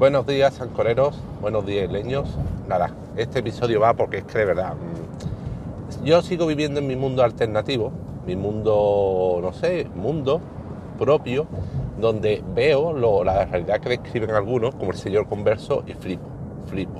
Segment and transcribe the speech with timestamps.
[0.00, 1.14] Buenos días, ancoreros.
[1.42, 2.26] Buenos días, leños.
[2.66, 4.72] Nada, este episodio va porque es que de verdad.
[4.72, 7.92] mm, Yo sigo viviendo en mi mundo alternativo,
[8.26, 10.40] mi mundo, no sé, mundo
[10.98, 11.46] propio,
[12.00, 12.94] donde veo
[13.24, 16.24] la realidad que describen algunos, como el señor converso, y flipo,
[16.64, 16.98] flipo.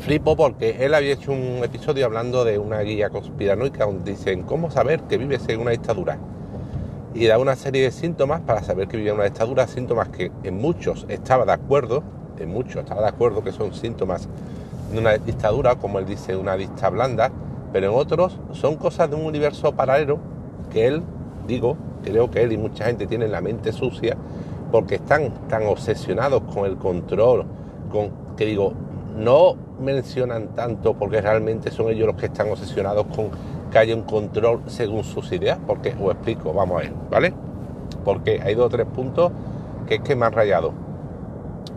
[0.00, 4.70] Flipo porque él había hecho un episodio hablando de una guía conspiranoica donde dicen cómo
[4.70, 6.18] saber que vives en una dictadura
[7.16, 10.58] y da una serie de síntomas para saber que vivía una dictadura, síntomas que en
[10.58, 12.02] muchos estaba de acuerdo,
[12.38, 14.28] en muchos estaba de acuerdo que son síntomas
[14.92, 17.32] de una dictadura, como él dice, una dicta blanda,
[17.72, 20.18] pero en otros son cosas de un universo paralelo
[20.70, 21.02] que él,
[21.46, 24.14] digo, creo que él y mucha gente tienen la mente sucia
[24.70, 27.46] porque están tan obsesionados con el control,
[27.90, 28.74] con que digo,
[29.16, 33.30] no mencionan tanto porque realmente son ellos los que están obsesionados con
[33.76, 37.34] que haya un control según sus ideas, porque os explico, vamos a ver, ¿vale?
[38.06, 39.30] Porque hay dos o tres puntos
[39.86, 40.72] que es que me han rayado.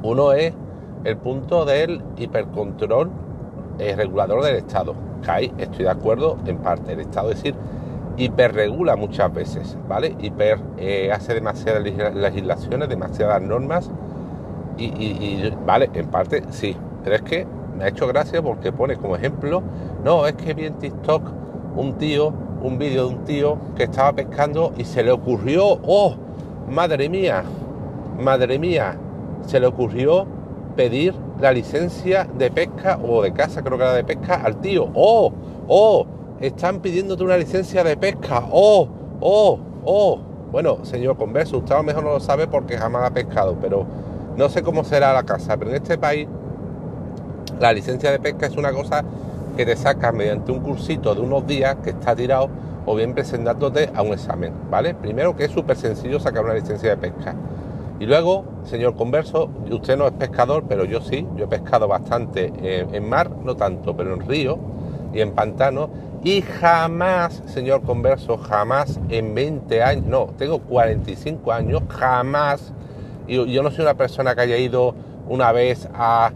[0.02, 0.53] Uno es
[1.03, 3.09] el punto del hipercontrol
[3.80, 4.95] eh, regulador del Estado.
[5.22, 6.94] Que ahí estoy de acuerdo en parte.
[6.94, 7.56] El Estado, es decir,
[8.16, 10.16] hiperregula muchas veces, ¿vale?
[10.22, 13.91] Hiper eh, hace demasiadas legis- legislaciones, demasiadas normas
[14.78, 17.45] y, vale, en parte sí, pero es que
[17.78, 19.61] me ha hecho gracia porque pone como ejemplo,
[20.06, 21.39] no, es que vi en TikTok
[21.75, 26.16] un tío, un vídeo de un tío que estaba pescando y se le ocurrió, oh,
[26.70, 27.44] madre mía,
[28.20, 28.98] madre mía,
[29.45, 30.25] se le ocurrió
[30.75, 34.90] pedir la licencia de pesca o de casa, creo que era de pesca, al tío,
[34.94, 35.31] oh,
[35.67, 36.06] oh,
[36.42, 38.88] están pidiéndote una licencia de pesca, oh,
[39.22, 40.20] oh, oh.
[40.52, 43.86] Bueno, señor converso, usted a lo mejor no lo sabe porque jamás ha pescado, pero
[44.36, 46.28] no sé cómo será la casa, pero en este país
[47.59, 49.03] la licencia de pesca es una cosa
[49.60, 52.48] que te sacas mediante un cursito de unos días que está tirado
[52.86, 54.94] o bien presentándote a un examen, ¿vale?
[54.94, 57.36] Primero que es súper sencillo sacar una licencia de pesca.
[58.00, 62.54] Y luego, señor converso, usted no es pescador, pero yo sí, yo he pescado bastante
[62.62, 64.58] en, en mar, no tanto, pero en río
[65.14, 65.90] y en pantano.
[66.24, 72.72] Y jamás, señor converso, jamás en 20 años, no, tengo 45 años, jamás,
[73.28, 74.96] y yo no soy una persona que haya ido
[75.28, 76.31] una vez a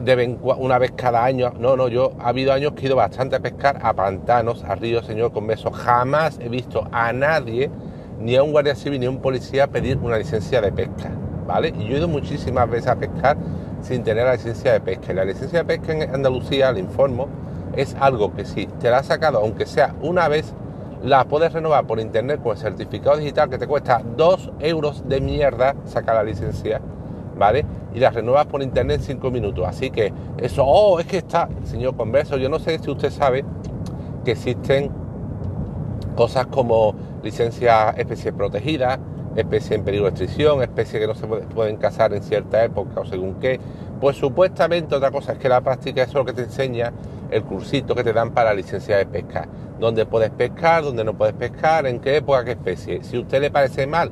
[0.00, 1.52] de una vez cada año.
[1.58, 4.74] No, no, yo ha habido años que he ido bastante a pescar a pantanos, a
[4.74, 5.70] ríos, señor converso.
[5.70, 7.70] Jamás he visto a nadie,
[8.20, 11.10] ni a un guardia civil ni a un policía pedir una licencia de pesca,
[11.46, 11.72] ¿vale?
[11.78, 13.36] Y yo he ido muchísimas veces a pescar
[13.82, 15.12] sin tener la licencia de pesca.
[15.12, 17.28] Y la licencia de pesca en Andalucía, le informo,
[17.76, 20.54] es algo que si te la has sacado, aunque sea una vez,
[21.02, 25.20] la puedes renovar por internet con el certificado digital que te cuesta 2 euros de
[25.20, 26.80] mierda sacar la licencia,
[27.36, 27.64] ¿vale?
[27.94, 29.66] Y la renuevas por internet en 5 minutos.
[29.66, 33.44] Así que eso, oh, es que está, señor converso, yo no sé si usted sabe
[34.24, 34.90] que existen
[36.16, 38.98] cosas como licencia especie protegida,
[39.36, 43.00] especie en peligro de extinción, especie que no se puede- pueden cazar en cierta época
[43.00, 43.58] o según qué.
[44.00, 46.92] Pues supuestamente otra cosa es que la práctica eso es lo que te enseña
[47.30, 49.48] el cursito que te dan para licencia de pesca.
[49.80, 53.02] Dónde puedes pescar, dónde no puedes pescar, en qué época, qué especie.
[53.02, 54.10] Si a usted le parece mal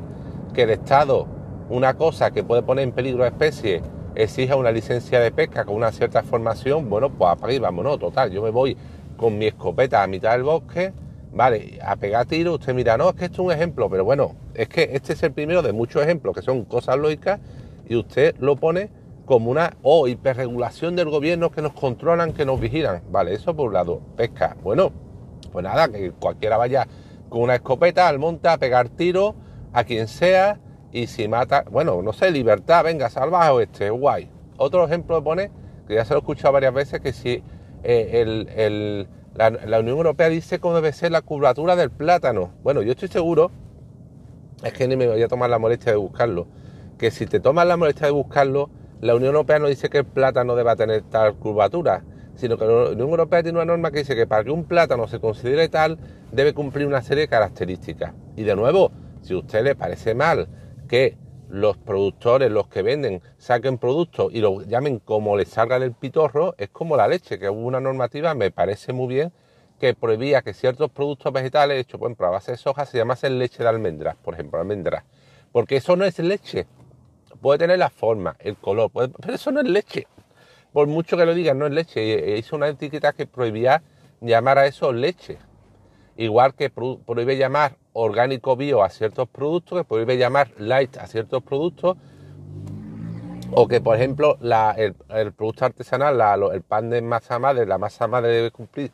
[0.53, 1.27] que el Estado,
[1.73, 3.81] una cosa que puede poner en peligro a especie,
[4.15, 8.31] exija una licencia de pesca con una cierta formación, bueno, pues apague y vámonos, total.
[8.31, 8.77] Yo me voy
[9.17, 10.93] con mi escopeta a mitad del bosque,
[11.33, 14.37] vale, a pegar tiros, usted mira, no, es que esto es un ejemplo, pero bueno,
[14.53, 17.41] es que este es el primero de muchos ejemplos que son cosas lógicas
[17.89, 18.91] y usted lo pone
[19.25, 23.03] como una oh, hiperregulación del gobierno que nos controlan, que nos vigilan.
[23.11, 24.01] Vale, eso por un lado.
[24.15, 24.57] Pesca.
[24.63, 24.93] Bueno,
[25.51, 26.87] pues nada, que cualquiera vaya
[27.31, 29.35] con una escopeta al monte a pegar tiros
[29.73, 30.61] a quien sea
[30.93, 34.29] y si mata, bueno, no sé, libertad, venga, salvaje oeste, guay.
[34.59, 35.51] Otro ejemplo pone,
[35.89, 37.43] que ya se lo he escuchado varias veces, que si
[37.83, 38.23] eh,
[38.57, 42.51] el- la, la Unión Europea dice cómo debe ser la curvatura del plátano.
[42.63, 43.51] Bueno, yo estoy seguro,
[44.63, 46.47] es que ni me voy a tomar la molestia de buscarlo,
[46.99, 48.69] que si te tomas la molestia de buscarlo,
[49.01, 52.05] la Unión Europea no dice que el plátano deba tener tal curvatura,
[52.35, 55.09] sino que la Unión Europea tiene una norma que dice que para que un plátano
[55.09, 55.99] se considere tal,
[56.31, 58.13] debe cumplir una serie de características.
[58.37, 58.93] Y de nuevo,
[59.23, 60.47] si a usted le parece mal
[60.93, 61.17] que
[61.49, 66.55] los productores, los que venden, saquen productos y lo llamen como les salga del pitorro,
[66.59, 69.33] es como la leche, que hubo una normativa, me parece muy bien,
[69.81, 73.39] que prohibía que ciertos productos vegetales hechos por ejemplo, a base de soja se llamasen
[73.39, 75.05] leche de almendras, por ejemplo, almendras.
[75.51, 76.67] Porque eso no es leche.
[77.41, 80.07] Puede tener la forma, el color, pero eso no es leche.
[80.75, 82.05] Por mucho que lo digan, no es leche.
[82.05, 83.83] Y- e Hizo una etiqueta que prohibía
[84.21, 85.39] llamar a eso leche.
[86.17, 91.07] Igual que pro- prohíbe llamar orgánico bio a ciertos productos, que prohíbe llamar light a
[91.07, 91.97] ciertos productos,
[93.55, 94.39] o que, por ejemplo,
[94.77, 96.21] el, producto artesanal,
[96.53, 98.91] el pan de masa madre, la masa madre debe cumplir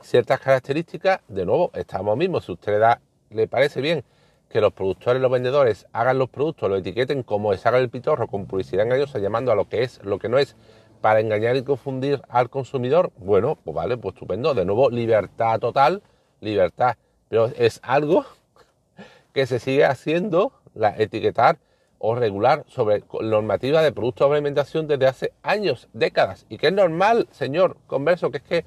[0.00, 1.20] ciertas características.
[1.28, 2.46] De nuevo, estamos mismos.
[2.46, 3.00] Si usted le, da,
[3.30, 4.02] le parece bien
[4.48, 8.28] que los productores los vendedores hagan los productos, lo etiqueten como es haga el pitorro
[8.28, 10.56] con publicidad engañosa, llamando a lo que es, lo que no es,
[11.00, 14.54] para engañar y confundir al consumidor, bueno, pues vale, pues estupendo.
[14.54, 16.02] De nuevo, libertad total,
[16.42, 16.96] libertad.
[17.30, 18.26] Pero es algo
[19.32, 21.58] que se sigue haciendo, la etiquetar
[21.98, 26.44] o regular sobre normativa de productos de alimentación desde hace años, décadas.
[26.48, 28.64] Y que es normal, señor converso, que es que,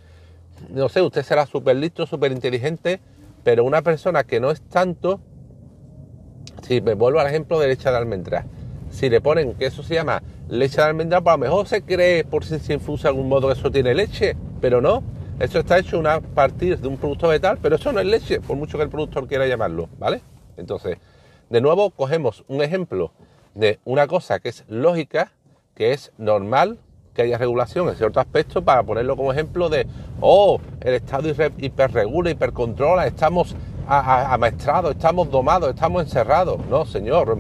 [0.70, 3.02] no sé, usted será súper listo, súper inteligente,
[3.44, 5.20] pero una persona que no es tanto,
[6.64, 8.46] si me vuelvo al ejemplo de leche de almendra,
[8.90, 11.82] si le ponen que eso se llama leche de almendra, pues a lo mejor se
[11.82, 15.04] cree por si se infusa de algún modo que eso tiene leche, pero no.
[15.38, 18.56] Eso está hecho a partir de un producto vegetal, pero eso no es leche, por
[18.56, 20.22] mucho que el productor quiera llamarlo, ¿vale?
[20.56, 20.98] Entonces,
[21.50, 23.12] de nuevo, cogemos un ejemplo
[23.54, 25.34] de una cosa que es lógica,
[25.76, 26.80] que es normal
[27.14, 29.88] que haya regulación en cierto aspecto, para ponerlo como ejemplo de,
[30.22, 33.56] oh, el Estado hiperregula, hipercontrola, estamos
[33.88, 36.66] amaestrados, estamos domados, estamos encerrados.
[36.70, 37.38] No, señor,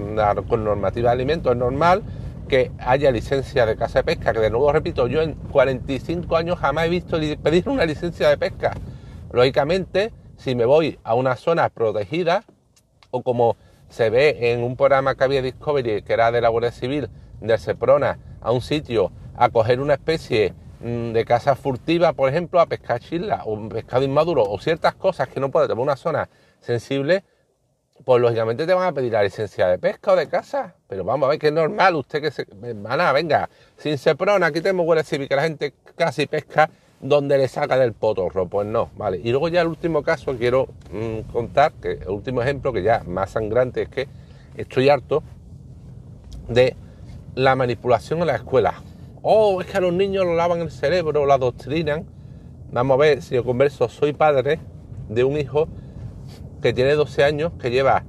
[0.47, 2.03] con normativa de alimentos es normal
[2.47, 6.59] que haya licencia de casa de pesca, que de nuevo repito, yo en 45 años
[6.59, 8.74] jamás he visto pedir una licencia de pesca.
[9.31, 12.44] Lógicamente, si me voy a una zona protegida,
[13.12, 13.57] o como
[13.89, 17.09] se ve en un programa que había Discovery, que era de la Guardia Civil,
[17.42, 22.59] de Seprona, a un sitio a coger una especie mm, de casa furtiva, por ejemplo,
[22.59, 26.30] a pescar chila o pescado inmaduro o ciertas cosas que no puede tener una zona
[26.59, 27.24] sensible,
[28.03, 30.75] pues lógicamente te van a pedir la licencia de pesca o de casa.
[30.88, 32.45] Pero vamos a ver que es normal, usted que se.
[32.51, 36.69] Van venga, sin Seprona, aquí tenemos Civil, que la gente casi pesca
[37.00, 38.47] donde le saca del potorro.
[38.47, 39.21] Pues no, vale.
[39.24, 43.03] Y luego ya el último caso quiero mm, contar, que el último ejemplo, que ya
[43.06, 44.07] más sangrante, es que
[44.57, 45.24] estoy harto
[46.50, 46.75] de
[47.36, 48.81] la manipulación en la escuela.
[49.21, 52.06] Oh, es que a los niños lo lavan el cerebro, lo adoctrinan.
[52.71, 54.59] Vamos a ver, si yo converso, soy padre
[55.09, 55.68] de un hijo
[56.65, 58.06] que tiene 12 años, que lleva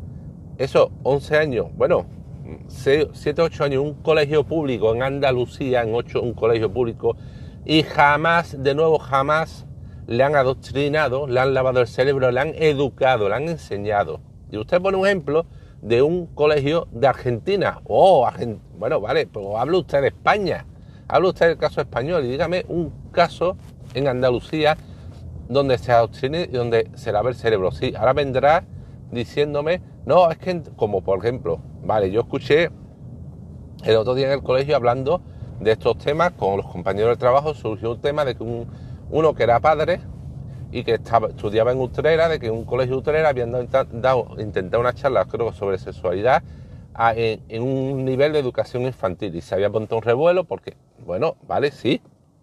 [0.57, 2.07] eso, 11 años, bueno,
[2.69, 7.19] 7, 8 años un colegio público en Andalucía, en 8, un colegio público,
[7.67, 9.67] y jamás, de nuevo, jamás
[10.07, 14.21] le han adoctrinado, le han lavado el cerebro, le han educado, le han enseñado.
[14.51, 15.45] Y usted pone un ejemplo
[15.83, 17.83] de un colegio de Argentina.
[17.85, 18.27] Oh,
[18.79, 20.65] bueno, vale, pero habla usted de España.
[21.09, 23.59] Habla usted del caso español y dígame un caso
[23.93, 24.79] en Andalucía
[25.49, 27.71] donde se adoctrine y donde se lave el cerebro.
[27.71, 28.65] Sí, ahora vendrá
[29.11, 32.71] diciéndome, no, es que, como por ejemplo, vale, yo escuché
[33.85, 35.21] el otro día en el colegio hablando
[35.61, 38.67] de estos temas con los compañeros de trabajo, surgió un tema de que un,
[39.11, 40.01] uno que era padre
[40.73, 44.81] y que estaba, estudiaba en Utrera, de que en un colegio Utrera habían dado, intentado
[44.81, 46.43] una charla, creo, sobre sexualidad
[47.15, 51.71] en, un nivel de educación infantil y se había montado un revuelo porque, bueno, vale,
[51.71, 52.01] sí,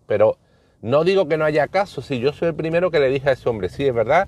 [0.08, 0.38] pero
[0.84, 3.32] no digo que no haya casos, si yo soy el primero que le dije a
[3.32, 4.28] ese hombre, sí, es verdad,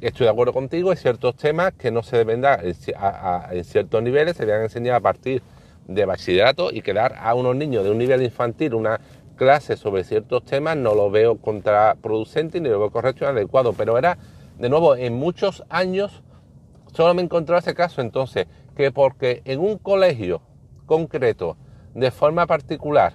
[0.00, 4.34] estoy de acuerdo contigo, hay ciertos temas que no se deben dar en, ciertos niveles,
[4.38, 5.42] se deben enseñar a partir
[5.86, 8.98] de bachillerato y quedar a unos niños de un nivel infantil una
[9.36, 13.98] clase sobre ciertos temas no lo veo contraproducente ni lo veo correcto y adecuado, pero
[13.98, 14.16] era,
[14.58, 16.22] de nuevo, en muchos años
[16.94, 20.40] solo me encontré ese caso, entonces, que porque en un colegio
[20.86, 21.58] concreto,
[21.94, 23.12] de forma particular,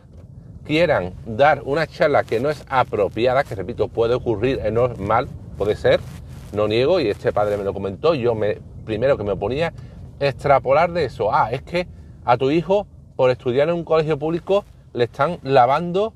[0.66, 5.28] quieran dar una charla que no es apropiada, que repito, puede ocurrir, es normal,
[5.58, 6.00] puede ser,
[6.54, 9.74] no niego, y este padre me lo comentó, yo me, primero que me oponía,
[10.20, 11.88] extrapolar de eso, ah, es que
[12.26, 16.14] a tu hijo, por estudiar en un colegio público, le están lavando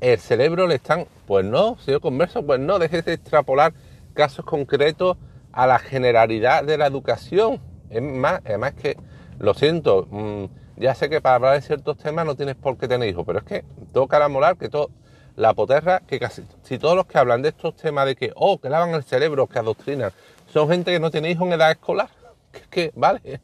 [0.00, 1.06] el cerebro, le están...
[1.26, 3.72] Pues no, señor Converso, pues no, deje de extrapolar
[4.14, 5.16] casos concretos
[5.52, 7.60] a la generalidad de la educación.
[7.90, 8.96] Es más, además que,
[9.38, 10.44] lo siento, mm,
[10.76, 13.38] ya sé que para hablar de ciertos temas no tienes por qué tener hijos, pero
[13.38, 14.90] es que toca la molar que todo,
[15.36, 18.58] la poterra, que casi, si todos los que hablan de estos temas de que, oh,
[18.58, 20.10] que lavan el cerebro, que adoctrinan,
[20.46, 22.08] son gente que no tiene hijos en edad escolar,
[22.52, 23.40] que, que vale,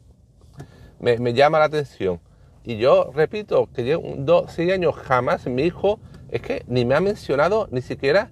[0.99, 2.19] me, llama la atención.
[2.63, 5.99] Y yo repito que llevo dos, seis años jamás mi hijo
[6.29, 8.31] es que ni me ha mencionado ni siquiera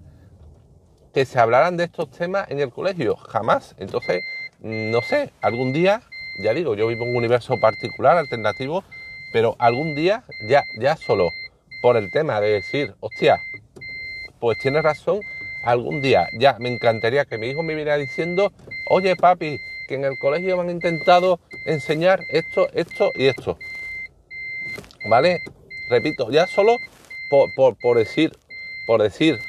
[1.14, 3.76] que se hablaran de estos temas en el colegio, jamás.
[3.78, 4.24] Entonces,
[4.62, 6.02] no sé, algún día,
[6.38, 8.84] ya digo, yo vivo en un universo particular, alternativo,
[9.32, 11.32] pero algún día, ya, ya solo
[11.82, 13.42] por el tema de decir, hostia,
[14.40, 15.22] pues tienes razón,
[15.64, 18.52] algún día ya me encantaría que mi hijo me viniera diciendo,
[18.88, 23.58] oye papi, que en el colegio me han intentado enseñar esto, esto y esto.
[25.08, 25.42] ¿Vale?
[25.90, 26.78] Repito, ya solo
[27.30, 28.32] por, decir,
[28.86, 29.40] por decir,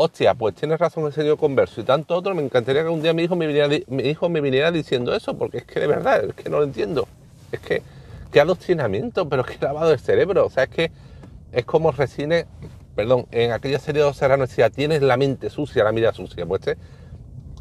[0.00, 3.12] hostia, pues tienes razón el señor converso y tanto otro, me encantaría que un día
[3.12, 6.24] mi hijo me viniera, mi hijo me viniera diciendo eso, porque es que de verdad,
[6.24, 7.08] es que no lo entiendo.
[7.50, 7.82] Es que,
[8.30, 10.46] qué adoctrinamiento, pero qué lavado de cerebro.
[10.46, 10.92] O sea, es que
[11.50, 12.46] es como Resine,
[12.94, 16.46] perdón, en aquella serie de Serrano decía, tienes la mente sucia, la mira sucia.
[16.46, 16.60] Pues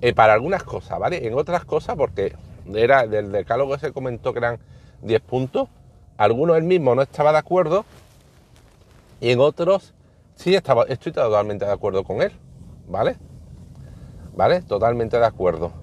[0.01, 1.25] eh, para algunas cosas, ¿vale?
[1.25, 2.35] En otras cosas, porque
[2.71, 4.59] era del decálogo que se comentó que eran
[5.01, 5.69] 10 puntos,
[6.17, 7.83] algunos él mismo no estaba de acuerdo
[9.21, 9.95] y en otros
[10.37, 12.31] sí estaba, estoy totalmente de acuerdo con él,
[12.87, 13.17] ¿vale?
[14.35, 14.61] ¿Vale?
[14.61, 15.73] Totalmente de acuerdo.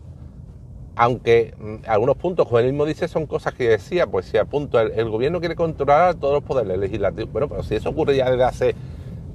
[0.96, 4.44] Aunque mm, algunos puntos, como él mismo dice, son cosas que decía, pues si a
[4.44, 8.30] punto el, gobierno quiere controlar todos los poderes legislativos, bueno, pero si eso ocurre ya
[8.30, 8.74] desde hace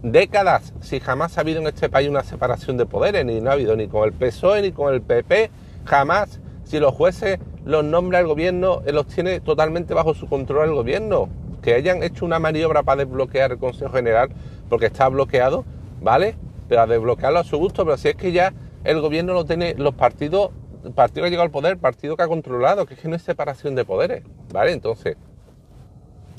[0.01, 3.53] décadas, si jamás ha habido en este país una separación de poderes, ni no ha
[3.53, 5.51] habido ni con el PSOE ni con el PP,
[5.83, 10.75] jamás, si los jueces los nombra el gobierno, los tiene totalmente bajo su control el
[10.75, 11.27] gobierno,
[11.61, 14.29] que hayan hecho una maniobra para desbloquear el Consejo General,
[14.69, 15.65] porque está bloqueado,
[16.01, 16.35] ¿vale?
[16.67, 19.73] Pero a desbloquearlo a su gusto, pero si es que ya el gobierno lo tiene,
[19.75, 20.51] los partidos,
[20.85, 23.07] el partido que ha llegado al poder, el partido que ha controlado, que es que
[23.07, 24.23] no es separación de poderes,
[24.53, 24.71] ¿vale?
[24.71, 25.17] Entonces,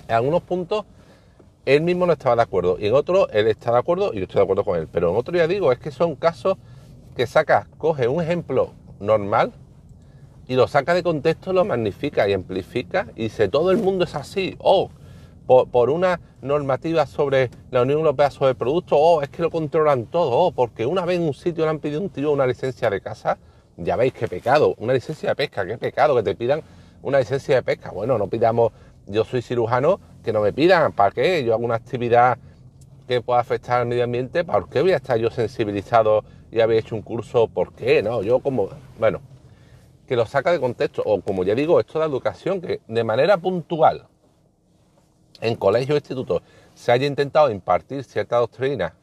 [0.08, 0.84] en algunos puntos
[1.66, 4.22] él mismo no estaba de acuerdo y en otros él está de acuerdo y yo
[4.22, 4.88] estoy de acuerdo con él.
[4.90, 6.56] Pero en otro ya digo, es que son casos
[7.16, 9.52] que saca, coge un ejemplo normal
[10.48, 14.14] y lo saca de contexto, lo magnifica y amplifica y dice todo el mundo es
[14.14, 14.56] así.
[14.58, 14.90] Oh,
[15.50, 20.30] por, una normativa sobre la Unión Europea sobre productos, oh, es que lo controlan todo,
[20.30, 23.00] oh, porque una vez en un sitio le han pedido un tío una licencia de
[23.00, 23.36] casa,
[23.76, 26.62] ya veis qué pecado, una licencia de pesca, qué pecado que te pidan
[27.02, 27.90] una licencia de pesca.
[27.90, 28.72] Bueno, no pidamos,
[29.06, 31.42] yo soy cirujano, que no me pidan, ¿para qué?
[31.42, 32.38] Yo hago una actividad
[33.08, 36.78] que pueda afectar al medio ambiente, ¿por qué voy a estar yo sensibilizado y haber
[36.78, 37.48] hecho un curso?
[37.48, 38.04] ¿Por qué?
[38.04, 38.68] No, yo como,
[39.00, 39.20] bueno,
[40.06, 43.36] que lo saca de contexto, o como ya digo, esto de educación, que de manera
[43.36, 44.06] puntual
[45.40, 46.42] en colegios e institutos
[46.74, 48.94] se haya intentado impartir cierta doctrina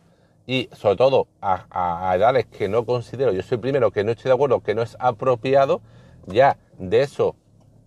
[0.45, 4.35] y sobre todo a, edades que no considero, yo soy primero que no estoy de
[4.35, 5.81] acuerdo, que no es apropiado,
[6.25, 7.35] ya de eso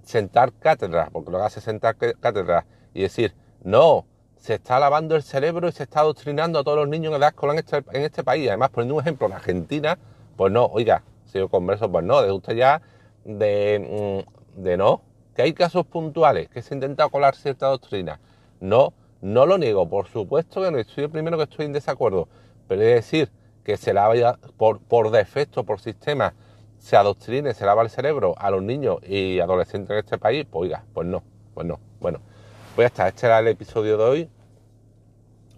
[0.03, 4.05] sentar cátedras, porque lo que hace sentar cátedras y decir, no,
[4.37, 7.31] se está lavando el cerebro y se está adoctrinando a todos los niños en edad
[7.31, 8.49] escolar en este, este país.
[8.49, 9.99] Además, poniendo un ejemplo, en Argentina,
[10.37, 12.83] pues no, oiga, si yo converso, pues no, de usted ya
[13.25, 14.25] de,
[14.57, 15.03] mm, de no,
[15.35, 18.19] que hay casos puntuales, que se ha intentado colar cierta doctrina.
[18.61, 22.29] No, no lo niego, por supuesto que no soy el primero que estoy en desacuerdo,
[22.69, 23.31] pero es decir
[23.65, 26.35] que se lava por, por defecto, por sistema,
[26.79, 30.63] se adoctrine, se lava el cerebro a los niños y adolescentes en este país, pues
[30.63, 31.23] oiga, pues no,
[31.55, 31.79] pues no.
[32.01, 32.21] Bueno,
[32.75, 34.31] pues ya está, este era el episodio de hoy.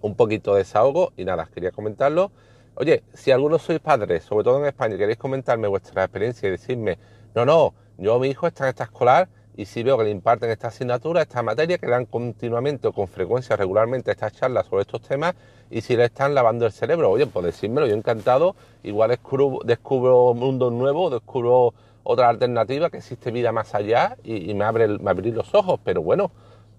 [0.01, 2.33] Un poquito de desahogo y nada, quería comentarlo.
[2.75, 6.99] Oye, si alguno sois padres, sobre todo en España, queréis comentarme vuestra experiencia y decirme,
[7.35, 10.51] no, no, yo mi hijo está en esta escolar y si veo que le imparten
[10.51, 15.03] esta asignatura, esta materia, que dan continuamente o con frecuencia regularmente estas charlas sobre estos
[15.03, 15.35] temas
[15.71, 20.35] y si le están lavando el cerebro, oye, pues decírmelo, yo encantado, igual descubro, descubro
[20.35, 25.35] mundos nuevos, descubro otra alternativa, que existe vida más allá y, me abre me abrir
[25.35, 26.31] los ojos, pero bueno,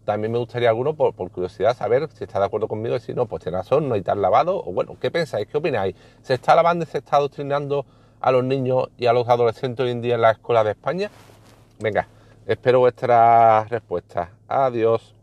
[0.06, 3.26] también me gustaría alguno, por, curiosidad, saber si está de acuerdo conmigo y si no,
[3.26, 5.48] pues tiene razón, no hay tan lavado, o bueno, ¿qué pensáis?
[5.48, 5.96] ¿Qué opináis?
[6.22, 7.86] ¿Se está lavando y se está adoctrinando
[8.20, 11.10] a los niños y a los adolescentes hoy en día en la escuela de España?
[11.80, 12.08] Venga,
[12.46, 14.32] espero vuestra respuesta.
[14.48, 15.16] Adiós.